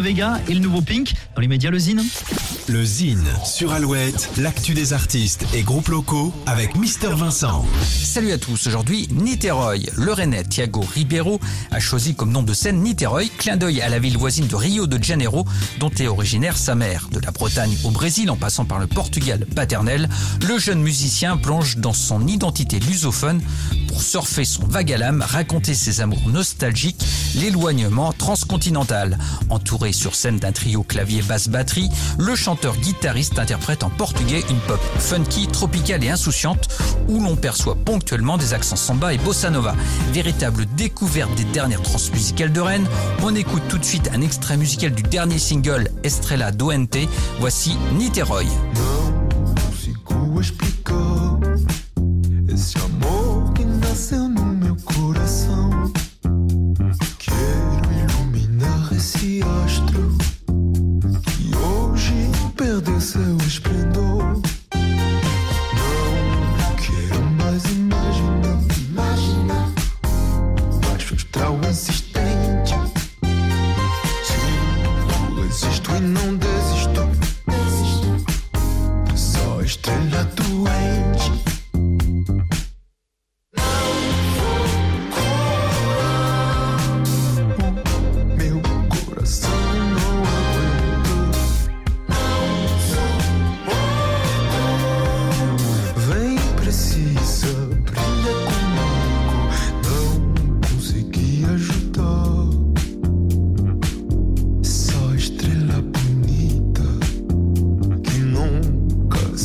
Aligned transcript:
Vega 0.00 0.40
et 0.48 0.54
le 0.54 0.58
nouveau 0.58 0.80
Pink 0.80 1.14
dans 1.36 1.40
les 1.40 1.46
médias 1.46 1.70
Le 1.70 1.78
Zine. 1.78 2.02
Le 2.66 2.82
Zine 2.82 3.28
sur 3.44 3.72
Alouette, 3.74 4.30
l'actu 4.38 4.72
des 4.72 4.94
artistes 4.94 5.44
et 5.52 5.62
groupes 5.62 5.88
locaux 5.88 6.32
avec 6.46 6.76
Mister 6.76 7.10
Vincent. 7.10 7.62
Salut 7.82 8.32
à 8.32 8.38
tous, 8.38 8.66
aujourd'hui 8.66 9.06
Niterói. 9.10 9.90
Le 9.96 10.14
Rennais 10.14 10.44
Thiago 10.44 10.80
Ribeiro 10.80 11.40
a 11.70 11.78
choisi 11.78 12.14
comme 12.14 12.32
nom 12.32 12.42
de 12.42 12.54
scène 12.54 12.80
Niterói, 12.80 13.30
clin 13.36 13.58
d'œil 13.58 13.82
à 13.82 13.90
la 13.90 13.98
ville 13.98 14.16
voisine 14.16 14.46
de 14.46 14.56
Rio 14.56 14.86
de 14.86 15.02
Janeiro 15.02 15.44
dont 15.78 15.90
est 15.90 16.06
originaire 16.06 16.56
sa 16.56 16.74
mère. 16.74 17.08
De 17.12 17.20
la 17.20 17.32
Bretagne 17.32 17.76
au 17.84 17.90
Brésil 17.90 18.30
en 18.30 18.36
passant 18.36 18.64
par 18.64 18.78
le 18.78 18.86
Portugal 18.86 19.44
paternel, 19.54 20.08
le 20.46 20.58
jeune 20.58 20.80
musicien 20.80 21.36
plonge 21.36 21.76
dans 21.76 21.92
son 21.92 22.26
identité 22.26 22.80
lusophone 22.80 23.42
pour 23.88 24.00
surfer 24.00 24.46
son 24.46 24.66
vague 24.66 24.90
à 24.90 24.96
l'âme, 24.96 25.22
raconter 25.26 25.74
ses 25.74 26.00
amours 26.00 26.28
nostalgiques, 26.28 27.04
l'éloignement 27.34 28.14
transcontinental. 28.14 29.18
Entouré 29.50 29.92
sur 29.92 30.14
scène 30.14 30.38
d'un 30.38 30.52
trio 30.52 30.82
clavier-basse-batterie, 30.82 31.90
le 32.18 32.34
chanteur-guitariste 32.54 33.40
interprète 33.40 33.82
en 33.82 33.90
portugais 33.90 34.44
une 34.48 34.58
pop 34.58 34.80
funky, 35.00 35.48
tropicale 35.48 36.04
et 36.04 36.10
insouciante 36.10 36.68
où 37.08 37.20
l'on 37.20 37.34
perçoit 37.34 37.74
ponctuellement 37.74 38.38
des 38.38 38.54
accents 38.54 38.76
samba 38.76 39.12
et 39.12 39.18
bossa 39.18 39.50
nova. 39.50 39.74
Véritable 40.12 40.64
découverte 40.76 41.34
des 41.34 41.44
dernières 41.44 41.82
transmusicales 41.82 42.52
de 42.52 42.60
Rennes, 42.60 42.86
on 43.22 43.34
écoute 43.34 43.62
tout 43.68 43.78
de 43.78 43.84
suite 43.84 44.08
un 44.14 44.20
extrait 44.20 44.56
musical 44.56 44.92
du 44.92 45.02
dernier 45.02 45.38
single 45.38 45.90
Estrella 46.04 46.52
Doente. 46.52 46.96
Voici 47.40 47.76
Niterói. 47.94 48.46
Perdeu 62.74 63.00
seu 63.00 63.36
esplendor. 63.46 63.93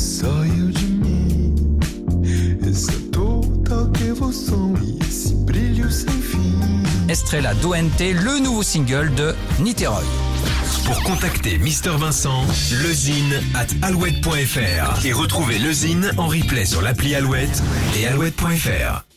Nunca 0.09 0.45
saiu 0.45 0.71
de 0.71 0.85
mim. 0.85 1.55
Essa 2.67 2.91
total 3.11 3.85
devoção 3.89 4.73
e 4.81 4.99
esse 5.07 5.35
brilho 5.35 5.91
sem 5.91 6.21
fim. 6.21 6.59
Estrella 7.07 7.53
Doente, 7.55 8.13
le 8.13 8.39
nouveau 8.39 8.63
single 8.63 9.09
de 9.09 9.35
Niterói. 9.59 10.03
Pour 10.85 11.01
contacter 11.03 11.59
Mister 11.59 11.97
Vincent, 11.97 12.45
lezine 12.81 13.41
at 13.53 13.67
alouette.fr 13.81 15.05
et 15.05 15.13
retrouver 15.13 15.59
lezine 15.59 16.11
en 16.17 16.27
replay 16.27 16.65
sur 16.65 16.81
l'appli 16.81 17.15
Alouette 17.15 17.61
et 17.95 18.07
alouette.fr. 18.07 19.08